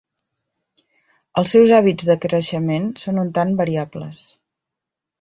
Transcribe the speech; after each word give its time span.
Els 1.41 1.53
seus 1.57 1.75
hàbits 1.79 2.09
de 2.13 2.17
creixement 2.25 2.91
són 3.05 3.23
un 3.27 3.33
tant 3.39 3.57
variables. 3.63 4.29